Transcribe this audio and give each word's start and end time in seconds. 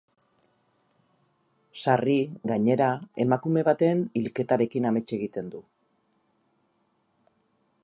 Sarri, 1.81 2.15
gainera, 2.53 2.87
emakume 3.25 3.65
baten 3.69 4.03
hilketarekin 4.23 4.89
amets 4.93 5.05
egiten 5.19 5.55
du. 5.57 5.65